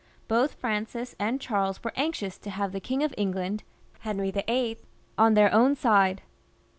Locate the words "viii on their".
4.31-5.53